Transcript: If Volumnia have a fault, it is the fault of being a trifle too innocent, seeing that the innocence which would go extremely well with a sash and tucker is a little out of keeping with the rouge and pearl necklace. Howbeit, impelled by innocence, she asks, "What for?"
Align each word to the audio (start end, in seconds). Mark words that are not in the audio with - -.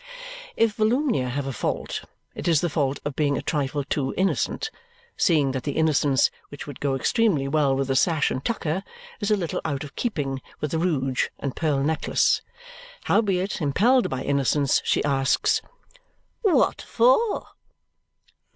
If 0.57 0.73
Volumnia 0.73 1.29
have 1.29 1.45
a 1.45 1.53
fault, 1.53 2.05
it 2.33 2.47
is 2.47 2.61
the 2.61 2.71
fault 2.71 2.97
of 3.05 3.15
being 3.15 3.37
a 3.37 3.41
trifle 3.43 3.83
too 3.83 4.15
innocent, 4.17 4.71
seeing 5.15 5.51
that 5.51 5.61
the 5.61 5.73
innocence 5.77 6.31
which 6.49 6.65
would 6.65 6.79
go 6.79 6.95
extremely 6.95 7.47
well 7.47 7.75
with 7.75 7.87
a 7.91 7.95
sash 7.95 8.31
and 8.31 8.43
tucker 8.43 8.83
is 9.19 9.29
a 9.29 9.37
little 9.37 9.61
out 9.63 9.83
of 9.83 9.95
keeping 9.95 10.41
with 10.59 10.71
the 10.71 10.79
rouge 10.79 11.27
and 11.37 11.55
pearl 11.55 11.83
necklace. 11.83 12.41
Howbeit, 13.03 13.61
impelled 13.61 14.09
by 14.09 14.23
innocence, 14.23 14.81
she 14.83 15.03
asks, 15.03 15.61
"What 16.41 16.81
for?" 16.81 17.49